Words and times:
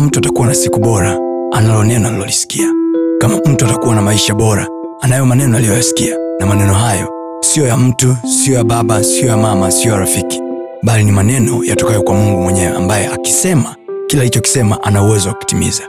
kama 0.00 0.08
mtu 0.08 0.18
atakuwa 0.18 0.46
na 0.46 0.54
siku 0.54 0.78
bora 0.80 1.18
analo 1.52 1.84
neno 1.84 2.08
alilolisikia 2.08 2.66
kama 3.20 3.36
mtu 3.36 3.64
atakuwa 3.64 3.94
na 3.94 4.02
maisha 4.02 4.34
bora 4.34 4.68
anayo 5.00 5.26
maneno 5.26 5.56
aliyoyasikia. 5.56 6.16
Na 6.40 6.46
maneno 6.46 6.74
hayo 6.74 7.08
siyo 7.40 7.66
ya 7.66 7.76
mtu 7.76 8.16
siyo 8.42 8.56
ya 8.56 8.64
baba 8.64 9.04
siyo 9.04 9.28
ya 9.28 9.36
mama 9.36 9.70
siyo 9.70 9.92
ya 9.94 9.98
rafiki. 10.00 10.40
Bali 10.82 11.04
ni 11.04 11.12
maneno 11.12 11.64
yatokayo 11.64 12.02
kwa 12.02 12.14
mungu 12.14 12.40
mwenyewe 12.42 12.76
ambaye 12.76 13.06
akisema 13.06 13.76
kila 14.06 14.22
alichokisema 14.22 14.82
ana 14.82 15.02
uwezo 15.02 15.28
wa 15.28 15.34
kutimiza. 15.34 15.82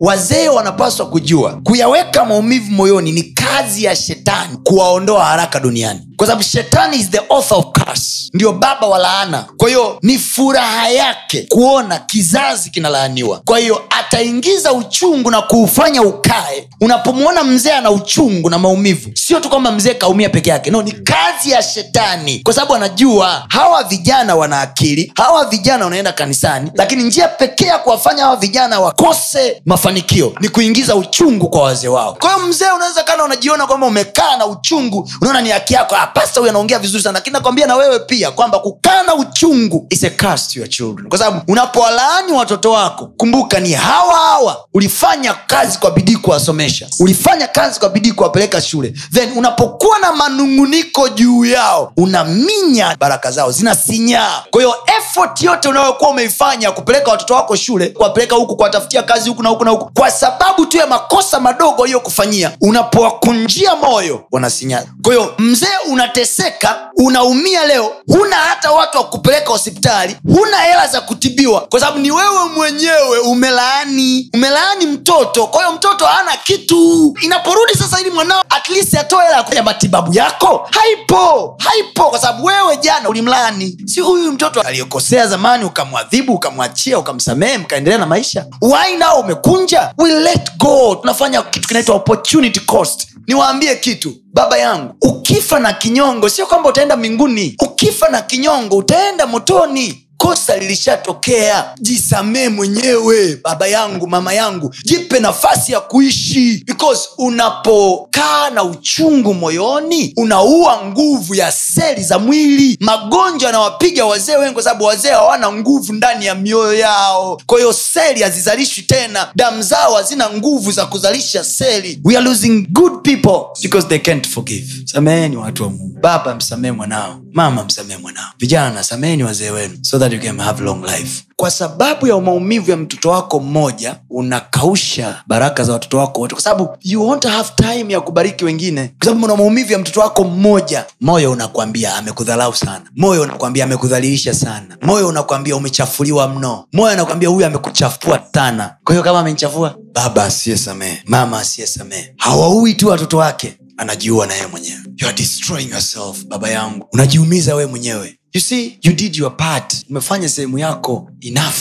Wazee 0.00 0.48
wanapaswa 0.48 1.06
kujua 1.06 1.60
kuyaweka 1.64 2.24
maumivu 2.24 2.70
moyoni 2.72 3.12
ni 3.12 3.22
kazi 3.22 3.84
ya 3.84 3.96
shetani 3.96 4.56
kuwaondoa 4.64 5.24
haraka 5.24 5.60
duniani. 5.60 6.00
Kwa 6.16 6.26
sababu 6.26 6.42
shetani 6.42 6.96
is 6.96 7.10
the 7.10 7.18
author 7.18 7.58
of 7.58 7.64
curse 7.72 8.05
ndio 8.34 8.52
baba 8.52 8.86
wa 8.86 8.98
laana. 8.98 9.44
Kwa 9.56 9.68
hiyo 9.68 9.98
ni 10.02 10.18
furaha 10.18 10.88
yake 10.88 11.46
kuona 11.48 11.98
kizazi 11.98 12.70
kinalaaniwa. 12.70 13.40
Kwa 13.44 13.58
hiyo 13.58 13.84
ataingiza 13.90 14.72
uchungu 14.72 15.30
na 15.30 15.42
kuufanya 15.42 16.02
ukae. 16.02 16.68
Unapomwona 16.80 17.44
mzee 17.44 17.72
ana 17.72 17.90
uchungu 17.90 18.50
na 18.50 18.58
maumivu 18.58 19.10
sio 19.14 19.40
tu 19.40 19.48
kwamba 19.48 19.70
mzee 19.72 19.94
kaumia 19.94 20.28
peke 20.28 20.50
yake. 20.50 20.70
No 20.70 20.82
ni 20.82 20.92
kazi 20.92 21.50
ya 21.50 21.62
shetani. 21.62 22.40
Kwa 22.44 22.54
sababu 22.54 22.74
anajua 22.74 23.44
hawa 23.48 23.82
vijana 23.84 24.36
wana 24.36 24.60
akili 24.60 25.12
hawa 25.16 25.44
vijana 25.44 25.84
wanaenda 25.84 26.12
kanisani 26.12 26.70
lakini 26.74 27.02
njia 27.02 27.28
pekee 27.28 27.66
ya 27.66 27.78
kuwafanya 27.78 28.22
hawa 28.24 28.36
vijana 28.36 28.80
wakose 28.80 29.62
mafanikio 29.66 30.32
ni 30.40 30.48
kuingiza 30.48 30.96
uchungu 30.96 31.48
kwa 31.50 31.62
wazee 31.62 31.88
wao. 31.88 32.14
Kwa 32.20 32.34
hiyo 32.34 32.46
mzee 32.46 32.70
unaweza 32.76 33.02
kana 33.02 33.24
unajiona 33.24 33.66
kwamba 33.66 33.86
umekaa 33.86 34.36
na 34.36 34.46
uchungu 34.46 35.10
unaona 35.20 35.40
ni 35.40 35.50
haki 35.50 35.74
yako. 35.74 35.96
Ah, 35.96 36.06
pasta 36.06 36.40
huyu 36.40 36.50
anaongea 36.50 36.78
vizuri 36.78 37.02
sana 37.02 37.18
lakini 37.18 37.34
nakwambia 37.34 37.66
na 37.66 37.76
wewe 37.76 37.98
pia 37.98 38.15
kwamba 38.24 38.58
kukaa 38.58 39.02
na 39.02 39.14
uchungu 39.14 39.86
is 39.90 40.04
a 40.04 40.10
curse 40.10 40.52
to 40.54 40.58
your 40.60 40.68
children. 40.68 41.08
Kwa 41.08 41.18
sababu 41.18 41.52
unapowalaani 41.52 42.32
watoto 42.32 42.70
wako 42.72 43.06
kumbuka 43.16 43.60
ni 43.60 43.72
hawa 43.72 44.14
hawa 44.14 44.64
ulifanya 44.74 45.34
kazi 45.34 45.78
kwa 45.78 45.90
bidii 45.90 46.16
kuwasomesha 46.16 46.88
ulifanya 47.00 47.46
kazi 47.48 47.80
kwa 47.80 47.88
bidii 47.88 48.12
kuwapeleka 48.12 48.60
shule. 48.60 48.94
Then 49.12 49.32
unapokuwa 49.38 49.98
na 49.98 50.12
manunguniko 50.12 51.08
juu 51.08 51.44
yao 51.44 51.92
unaminya 51.96 52.96
baraka 53.00 53.30
zao 53.30 53.52
zinasinyaa. 53.52 54.42
Kwa 54.50 54.60
hiyo 54.62 54.74
effort 54.98 55.42
yote 55.42 55.68
unayokuwa 55.68 56.10
umeifanya 56.10 56.72
kupeleka 56.72 57.10
watoto 57.10 57.34
wako 57.34 57.56
shule 57.56 57.86
kuwapeleka 57.88 58.34
huku 58.36 58.56
kuwatafutia 58.56 59.02
kazi 59.02 59.28
huku 59.28 59.42
na 59.42 59.48
huku 59.48 59.64
na 59.64 59.70
huku 59.70 59.90
kwa 59.94 60.10
sababu 60.10 60.66
tu 60.66 60.76
ya 60.76 60.86
makosa 60.86 61.40
madogo 61.40 61.82
aliyokufanyia 61.84 62.52
unapowakunjia 62.60 63.76
moyo 63.76 64.24
wanasinyaa. 64.32 64.82
Kwa 65.02 65.34
mzee 65.38 65.66
unateseka 65.90 66.90
unaumia 66.96 67.66
leo 67.66 67.92
huna 68.06 68.36
hata 68.36 68.72
watu 68.72 68.98
wa 68.98 69.04
kupeleka 69.04 69.48
hospitali 69.48 70.16
huna 70.34 70.56
hela 70.58 70.86
za 70.88 71.00
kutibiwa 71.00 71.60
kwa 71.60 71.80
sababu 71.80 71.98
ni 71.98 72.10
wewe 72.10 72.44
mwenyewe 72.56 73.18
umelaani 73.18 74.30
umelaani 74.34 74.86
mtoto. 74.86 75.46
Kwa 75.46 75.62
hiyo 75.64 75.76
mtoto 75.76 76.06
hana 76.06 76.36
kitu. 76.36 77.14
Inaporudi 77.22 77.74
sasa 77.74 78.00
ili 78.00 78.10
mwanao 78.10 78.42
at 78.50 78.68
least 78.68 78.94
atoe 78.94 79.24
hela 79.24 79.44
ya 79.56 79.62
matibabu 79.62 80.14
yako 80.14 80.68
haipo 80.70 81.56
haipo. 81.58 82.04
Kwa 82.10 82.18
sababu 82.18 82.44
wewe 82.46 82.76
jana 82.76 83.08
ulimlaani. 83.08 83.78
Si 83.86 84.00
huyu 84.00 84.32
mtoto 84.32 84.60
aliyokosea 84.60 85.26
zamani 85.26 85.64
ukamwadhibu 85.64 86.34
ukamwachia 86.34 86.98
ukamsamehe 86.98 87.58
mkaendelea 87.58 87.98
na 87.98 88.06
maisha? 88.06 88.46
Why 88.60 88.96
nao 88.98 89.20
umekunja? 89.20 89.94
We 89.98 90.10
let 90.20 90.56
go. 90.58 90.94
Tunafanya 91.00 91.42
kitu 91.42 91.68
kinaitwa 91.68 91.94
opportunity 91.94 92.60
cost. 92.60 93.08
Niwaambie 93.26 93.76
kitu 93.76 94.14
baba 94.36 94.58
yangu 94.58 94.94
ukifa 95.02 95.58
na 95.60 95.72
kinyongo 95.72 96.28
sio 96.28 96.46
kwamba 96.46 96.68
utaenda 96.68 96.96
mbinguni. 96.96 97.56
Ukifa 97.62 98.08
na 98.08 98.22
kinyongo 98.22 98.76
utaenda 98.76 99.26
motoni 99.26 100.05
kosa 100.16 100.56
lilishatokea. 100.56 101.64
Jisamee 101.80 102.48
mwenyewe 102.48 103.38
baba 103.44 103.66
yangu 103.66 104.06
mama 104.06 104.32
yangu. 104.32 104.74
Jipe 104.84 105.20
nafasi 105.20 105.72
ya 105.72 105.80
kuishi. 105.80 106.62
Because 106.66 107.08
unapokaa 107.18 108.50
na 108.50 108.64
uchungu 108.64 109.34
moyoni 109.34 110.12
unaua 110.16 110.84
nguvu 110.86 111.34
ya 111.34 111.52
seli 111.52 112.02
za 112.02 112.18
mwili. 112.18 112.76
Magonjwa 112.80 113.46
yanawapiga 113.46 114.04
wazee 114.06 114.36
wengi 114.36 114.54
kwa 114.54 114.62
sababu 114.62 114.84
wazee 114.84 115.08
hawana 115.10 115.52
nguvu 115.52 115.92
ndani 115.92 116.26
ya 116.26 116.34
mioyo 116.34 116.74
yao. 116.78 117.40
Kwa 117.46 117.58
hiyo 117.58 117.72
seli 117.72 118.22
hazizalishwi 118.22 118.82
tena. 118.82 119.28
Damu 119.34 119.62
zao 119.62 119.94
hazina 119.94 120.30
nguvu 120.30 120.72
za 120.72 120.86
kuzalisha 120.86 121.44
seli. 121.44 122.00
We 122.04 122.16
are 122.16 122.24
losing 122.24 122.66
good 122.70 122.92
people. 123.02 123.60
Because 123.62 123.88
they 123.88 123.98
can't 123.98 124.28
forgive. 124.28 124.72
Sameheni 124.84 125.36
watu 125.36 125.62
wa 125.62 125.68
mungu. 125.70 125.98
Baba 126.00 126.34
msamehe 126.34 126.72
mwanao. 126.72 127.20
Mama 127.32 127.64
msamehe 127.64 128.00
mwanao. 128.00 128.30
Vijana 128.38 128.84
sameheni 128.84 129.24
wazee 129.24 129.50
wenu. 129.50 129.78
So 129.82 129.98
that 129.98 130.05
you 130.12 130.20
can 130.20 130.38
have 130.40 130.64
long 130.64 130.84
life. 130.84 131.22
Kwa 131.36 131.50
sababu 131.50 132.06
ya 132.06 132.20
maumivu 132.20 132.70
ya 132.70 132.76
mtoto 132.76 133.10
wako 133.10 133.40
mmoja 133.40 133.96
unakausha 134.10 135.22
baraka 135.26 135.64
za 135.64 135.72
watoto 135.72 135.98
wako 135.98 136.20
wote. 136.20 136.34
Kwa 136.34 136.42
sababu 136.44 136.76
you 136.82 137.06
won't 137.08 137.24
have 137.26 137.48
time 137.56 137.92
ya 137.92 138.00
kubariki 138.00 138.44
wengine. 138.44 138.88
Kwa 138.98 139.04
sababu 139.04 139.24
una 139.24 139.36
maumivu 139.36 139.72
ya 139.72 139.78
mtoto 139.78 140.00
wako 140.00 140.24
mmoja 140.24 140.84
moyo 141.00 141.32
unakwambia 141.32 141.94
amekudhalau 141.96 142.54
sana. 142.54 142.82
Moyo 142.96 143.22
unakwambia 143.22 143.64
amekudhalilisha 143.64 144.34
sana. 144.34 144.76
Moyo 144.82 145.08
unakwambia 145.08 145.56
umechafuliwa 145.56 146.28
mno. 146.28 146.64
Moyo 146.72 146.92
anakwambia 146.92 147.28
huyu 147.28 147.46
amekuchafua 147.46 148.20
sana. 148.34 148.76
Kwa 148.84 148.94
hiyo 148.94 149.02
kama 149.04 149.18
amenichafua 149.20 149.74
baba 149.94 150.24
asiyesamehe 150.24 151.02
mama 151.06 151.38
asiyesamehe 151.40 152.14
hawaui 152.16 152.74
tu 152.74 152.88
watoto 152.88 153.16
wake 153.18 153.58
anajiua 153.76 154.26
na 154.26 154.34
yeye 154.34 154.46
mwenyewe. 154.46 154.78
You 154.96 155.08
are 155.08 155.16
destroying 155.16 155.70
yourself 155.70 156.24
baba 156.26 156.50
yangu. 156.50 156.86
Unajiumiza 156.92 157.54
wewe 157.54 157.70
mwenyewe 157.70 158.18
you 158.36 158.40
see 158.40 158.78
you 158.82 158.92
did 158.92 159.16
your 159.16 159.36
part. 159.36 159.74
Umefanya 159.90 160.28
sehemu 160.28 160.58
yako 160.58 161.10
enough. 161.20 161.54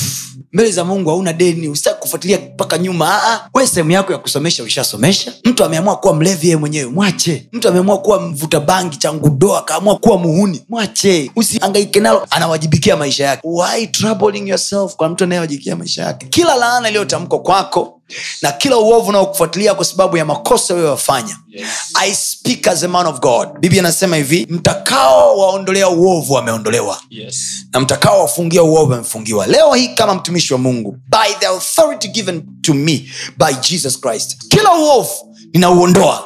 Mbele 0.53 0.71
za 0.71 0.85
mungu 0.85 1.09
hauna 1.09 1.33
deni. 1.33 1.67
Usitaki 1.67 1.99
kufuatilia 2.01 2.39
mpaka 2.39 2.77
nyuma. 2.77 3.19
We 3.53 3.67
sehemu 3.67 3.91
yako 3.91 4.11
ya 4.11 4.17
kusomesha 4.17 4.63
ushasomesha 4.63 5.33
mtu 5.43 5.63
ameamua 5.63 5.95
kuwa 5.97 6.13
mlevi 6.15 6.47
yeye 6.47 6.57
mwenyewe 6.57 6.91
mwache. 6.91 7.49
Mtu 7.51 7.67
ameamua 7.69 7.97
kuwa 7.97 8.21
mvuta 8.21 8.59
bangi 8.59 8.97
changudoa 8.97 9.59
akaamua 9.59 9.95
kuwa 9.97 10.17
muhuni 10.17 10.65
mwache. 10.69 11.31
Usiangaike 11.35 11.99
nalo. 11.99 12.27
Anawajibikia 12.29 12.95
maisha 12.97 13.25
yake. 13.25 13.41
Why 13.47 13.87
troubling 13.87 14.49
yourself 14.49 14.95
kwa 14.95 15.09
mtu 15.09 15.23
anayewajibikia 15.23 15.75
maisha 15.75 16.03
yake? 16.03 16.25
Kila 16.29 16.55
laana 16.55 16.87
iliyotamkwa 16.89 17.39
kwako 17.41 17.94
na 18.41 18.51
kila 18.51 18.77
uovu 18.77 19.09
unaokufuatilia 19.09 19.73
kwa 19.75 19.85
sababu 19.85 20.17
ya 20.17 20.25
makosa 20.25 20.73
uliyoyafanya 20.73 21.37
Yes. 21.49 21.67
i 21.93 22.15
speak 22.15 22.67
as 22.67 22.83
a 22.83 22.87
man 22.87 23.05
of 23.07 23.19
god. 23.19 23.49
Bibi 23.59 23.79
anasema 23.79 24.15
hivi 24.15 24.47
mtakao 24.49 25.37
waondolea 25.37 25.89
uovu 25.89 26.33
wameondolewa. 26.33 26.97
Yes. 27.09 27.65
na 27.73 27.79
mtakao 27.79 28.19
wafungia 28.21 28.63
uovu 28.63 28.91
wamefungiwa. 28.91 29.47
Leo 29.47 29.73
hii 29.73 29.87
kama 29.87 30.13
mtumishi 30.15 30.53
wa 30.53 30.59
mungu 30.59 30.97
by 31.09 31.33
the 31.39 31.47
authority 31.47 32.07
given 32.07 32.43
to 32.61 32.73
me 32.73 33.09
by 33.37 33.53
jesus 33.69 34.01
christ 34.01 34.37
kila 34.47 34.73
uovu 34.73 35.35
ninauondoa. 35.53 36.25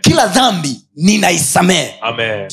Kila 0.00 0.26
dhambi 0.26 0.80
ninaisamehe. 0.96 1.94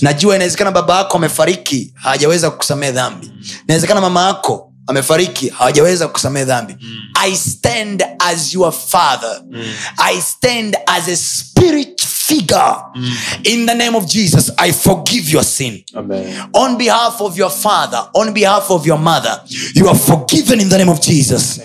Najua 0.01 0.35
inawezekana 0.35 0.71
baba 0.71 0.97
yako 0.97 1.17
amefariki 1.17 1.93
hajaweza 1.95 2.51
kukusamehe 2.51 2.91
dhambi. 2.91 3.31
Inawezekana 3.65 4.01
mama 4.01 4.27
yako 4.27 4.70
amefariki 4.87 5.49
hawajaweza 5.49 6.07
kusamehe 6.07 6.45
dhambi. 6.45 6.75
I 7.23 7.35
stand 7.35 8.03
as 8.19 8.53
your 8.53 8.71
father. 8.73 9.41
I 9.97 10.21
stand 10.21 10.77
as 10.87 11.07
a 11.07 11.15
spirit 11.17 12.01
figure. 12.01 12.75
In 13.43 13.65
the 13.65 13.73
name 13.75 13.95
of 13.97 14.05
jesus 14.05 14.51
i 14.57 14.71
forgive 14.71 15.29
your 15.33 15.43
sin. 15.43 15.83
Amen. 15.95 16.49
on 16.53 16.77
behalf 16.77 17.21
of 17.21 17.37
your 17.37 17.51
father 17.51 18.07
on 18.13 18.33
behalf 18.33 18.71
of 18.71 18.87
your 18.87 18.97
mother 18.99 19.41
you 19.75 19.87
are 19.89 19.97
forgiven 19.99 20.59
in 20.61 20.69
the 20.69 20.77
name 20.77 20.89
of 20.91 21.01
Jesus. 21.01 21.59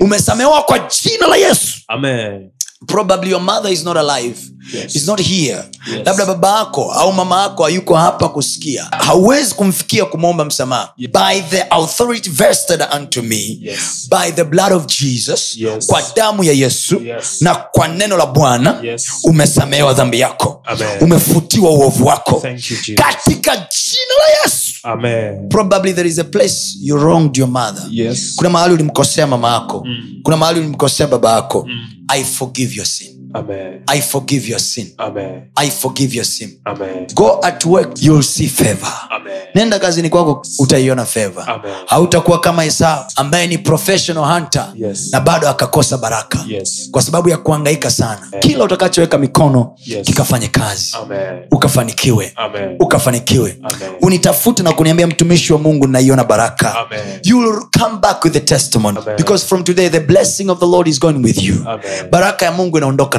umesamehewa 0.00 0.62
kwa 0.62 0.78
jina 0.78 1.26
la 1.26 1.36
yesu. 1.36 1.80
Amen. 1.88 2.50
Probably 2.86 3.30
your 3.30 3.40
mother 3.40 3.68
is 3.72 3.84
not 3.84 3.96
alive 3.96 4.36
Yes. 4.72 4.94
is 4.96 5.06
not 5.06 5.20
here 5.20 5.64
Yes. 5.90 6.06
labda 6.06 6.26
baba 6.26 6.58
yako 6.58 6.92
au 6.92 7.12
mama 7.12 7.42
yako 7.42 7.64
hayuko 7.64 7.96
hapa 7.96 8.28
kusikia 8.28 8.84
hauwezi 8.84 9.54
kumfikia 9.54 10.04
kumwomba 10.04 10.44
msamaha 10.44 10.92
Yes. 10.96 11.10
by 11.12 11.40
the 11.50 11.62
authority 11.62 12.30
vested 12.30 12.82
unto 12.96 13.22
me 13.22 13.58
Yes. 13.60 14.08
by 14.10 14.32
the 14.32 14.44
blood 14.44 14.72
of 14.72 14.86
jesus 14.86 15.56
Yes. 15.56 15.86
kwa 15.86 16.02
damu 16.16 16.44
ya 16.44 16.52
yesu 16.52 17.00
Yes. 17.04 17.42
na 17.42 17.54
kwa 17.54 17.88
neno 17.88 18.16
la 18.16 18.26
bwana 18.26 18.80
Yes. 18.82 19.08
umesamehewa 19.24 19.92
dhambi 19.94 20.20
yako 20.20 20.62
Amen. 20.64 20.88
umefutiwa 21.00 21.70
uovu 21.70 22.06
wako 22.06 22.40
Thank 22.42 22.70
you, 22.70 22.76
katika 22.96 23.56
jina 23.56 24.14
la 24.18 24.42
yesu 24.44 24.72
Amen. 24.82 25.48
probably 25.48 25.92
there 25.94 26.08
is 26.08 26.18
a 26.18 26.24
place 26.24 26.56
you 26.80 26.96
wronged 26.96 27.36
your 27.36 27.48
mother 27.48 27.84
Yes. 27.90 28.32
kuna 28.36 28.50
mahali 28.50 28.74
ulimkosea 28.74 29.26
mama 29.26 29.52
yako 29.52 29.82
Mm. 29.86 30.20
kuna 30.22 30.36
mahali 30.36 30.60
ulimkosea 30.60 31.06
baba 31.06 31.32
yako 31.32 31.64
Mm. 31.68 31.86
I 32.16 32.24
forgive 32.24 32.74
your 32.74 32.86
sin 32.86 33.19
Amen. 33.34 33.82
i 33.86 34.00
forgive 34.00 34.48
your 34.50 34.60
sin 34.60 34.86
Amen. 34.98 35.42
i 35.56 35.70
forgive 35.70 36.14
your 36.16 36.24
sin 36.26 36.50
Amen. 36.64 37.06
go 37.14 37.40
at 37.42 37.64
work 37.66 38.02
you'll 38.02 38.22
see 38.22 38.46
favor 38.48 38.92
Amen. 39.10 39.32
nenda 39.54 39.78
kazini 39.78 40.08
kwako 40.08 40.42
utaiona 40.58 41.04
favor 41.04 41.44
Amen. 41.50 41.72
hautakuwa 41.86 42.40
kama 42.40 42.64
esau 42.64 43.04
ambaye 43.16 43.46
ni 43.46 43.58
professional 43.58 44.34
hunter 44.34 44.66
Yes. 44.74 45.12
na 45.12 45.20
bado 45.20 45.48
akakosa 45.48 45.98
baraka 45.98 46.38
Yes. 46.48 46.88
kwa 46.90 47.02
sababu 47.02 47.28
ya 47.28 47.36
kuhangaika 47.38 47.90
sana 47.90 48.28
kila 48.40 48.64
utakachoweka 48.64 49.18
mikono 49.18 49.74
Yes. 49.86 50.06
kikafanye 50.06 50.48
kazi 50.48 50.96
Amen. 51.02 51.42
ukafanikiwe 51.50 52.32
Amen. 52.36 52.76
ukafanikiwe 52.80 53.58
Amen. 53.62 53.90
unitafute 54.02 54.62
na 54.62 54.72
kuniambia 54.72 55.06
mtumishi 55.06 55.52
wa 55.52 55.58
mungu 55.58 55.86
naiona 55.86 56.24
baraka 56.24 56.74
Amen. 56.78 57.20
you 57.24 57.38
will 57.38 57.60
come 57.80 57.96
back 58.00 58.24
with 58.24 58.36
a 58.36 58.40
testimony 58.40 58.98
Amen. 58.98 59.16
because 59.16 59.46
from 59.46 59.64
today 59.64 59.88
the 59.88 60.00
blessing 60.00 60.50
of 60.50 60.58
the 60.58 60.66
lord 60.66 60.88
is 60.88 61.00
going 61.00 61.18
with 61.24 61.42
you 61.42 61.54
Amen. 61.66 62.10
baraka 62.10 62.44
ya 62.46 62.52
mungu 62.52 62.78
inaondoka 62.78 63.18